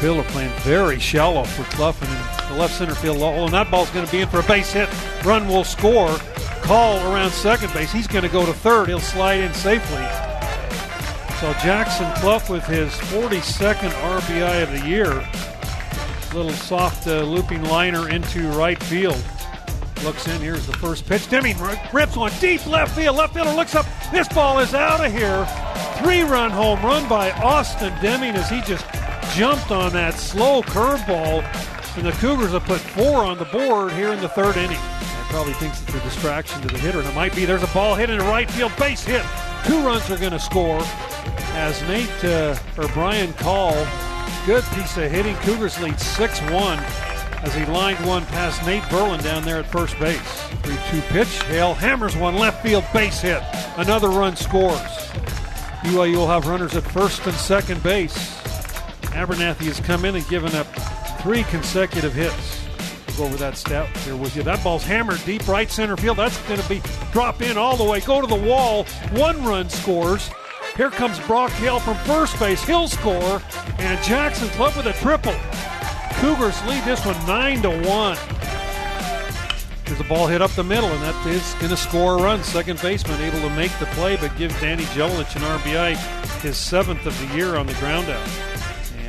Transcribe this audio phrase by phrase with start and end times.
[0.00, 3.44] fielder playing very shallow for Cluff and the left center field hole.
[3.44, 4.88] And that ball's going to be in for a base hit.
[5.24, 6.16] Run will score.
[6.62, 7.92] Call around second base.
[7.92, 8.88] He's going to go to third.
[8.88, 10.04] He'll slide in safely.
[11.40, 15.26] So Jackson Cluff with his 42nd RBI of the year.
[16.34, 19.22] Little soft uh, looping liner into right field.
[20.02, 20.40] Looks in.
[20.40, 21.28] Here's the first pitch.
[21.28, 21.56] Deming
[21.92, 23.16] rips one deep left field.
[23.16, 23.84] Left fielder looks up.
[24.12, 25.46] This ball is out of here.
[26.02, 28.86] Three run home run by Austin Deming as he just
[29.34, 31.44] jumped on that slow curveball.
[31.96, 34.78] And the Cougars have put four on the board here in the third inning.
[34.78, 37.44] I probably thinks it's a distraction to the hitter, and it might be.
[37.44, 39.24] There's a ball hit into right field, base hit.
[39.66, 40.80] Two runs are going to score
[41.52, 43.74] as Nate uh, or Brian Call.
[44.46, 45.34] Good piece of hitting.
[45.36, 46.78] Cougars lead 6 1
[47.42, 50.42] as he lined one past Nate Berlin down there at first base.
[50.62, 51.42] 3 2 pitch.
[51.44, 53.42] Hale hammers one left field base hit.
[53.76, 54.80] Another run scores.
[55.82, 58.39] BYU will have runners at first and second base.
[59.10, 60.66] Abernathy has come in and given up
[61.20, 62.66] three consecutive hits.
[63.08, 64.42] We'll go over that stat here with you.
[64.42, 66.16] That ball's hammered deep right center field.
[66.16, 66.80] That's going to be
[67.12, 68.00] drop in all the way.
[68.00, 68.84] Go to the wall.
[69.12, 70.30] One run scores.
[70.76, 72.64] Here comes Brock Hale from first base.
[72.64, 73.42] He'll score.
[73.78, 75.34] And Jackson Cluff with a triple.
[76.20, 78.18] Cougars lead this one 9 to 1.
[79.84, 82.44] There's a ball hit up the middle, and that is going to score a run.
[82.44, 85.96] Second baseman able to make the play, but give Danny Jelilich an RBI,
[86.42, 88.59] his seventh of the year on the ground out.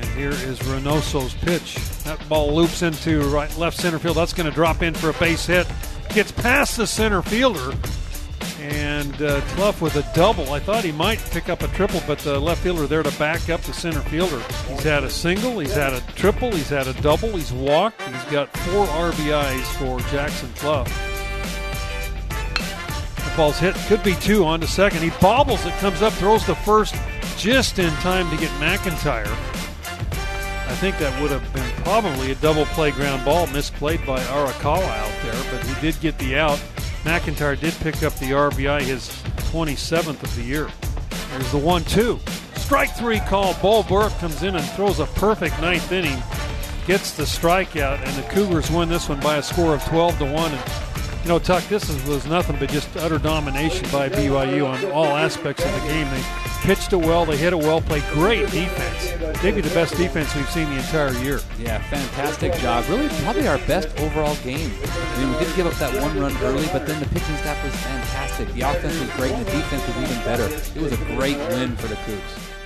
[0.00, 1.74] And here is Reynoso's pitch.
[2.04, 4.16] That ball loops into right left center field.
[4.16, 5.66] That's going to drop in for a base hit.
[6.14, 7.76] Gets past the center fielder,
[8.60, 10.54] and uh, Cluff with a double.
[10.54, 13.50] I thought he might pick up a triple, but the left fielder there to back
[13.50, 14.42] up the center fielder.
[14.68, 18.24] He's had a single, he's had a triple, he's had a double, he's walked, he's
[18.24, 20.88] got four RBIs for Jackson Cluff.
[23.16, 25.02] The ball's hit, could be two on to second.
[25.02, 26.96] He bobbles it, comes up, throws the first
[27.36, 29.28] just in time to get McIntyre.
[30.70, 34.86] I think that would have been probably a double play ground ball misplayed by Arakawa
[34.86, 36.58] out there, but he did get the out.
[37.02, 39.08] McIntyre did pick up the RBI, his
[39.50, 40.70] 27th of the year.
[41.32, 42.20] There's the 1 2.
[42.54, 43.54] Strike three call.
[43.54, 46.22] Bo Burke comes in and throws a perfect ninth inning,
[46.86, 50.24] gets the strikeout, and the Cougars win this one by a score of 12 to
[50.24, 50.89] 1.
[51.22, 55.04] You know, Tuck, this is, was nothing but just utter domination by BYU on all
[55.04, 56.08] aspects of the game.
[56.10, 56.22] They
[56.62, 59.42] pitched it well, they hit it well, played great defense.
[59.42, 61.40] Maybe the best defense we've seen the entire year.
[61.58, 62.86] Yeah, fantastic job.
[62.88, 64.72] Really, probably our best overall game.
[64.82, 67.62] I mean, we did give up that one run early, but then the pitching staff
[67.64, 68.48] was fantastic.
[68.54, 70.46] The offense was great, and the defense was even better.
[70.46, 72.59] It was a great win for the Cougs.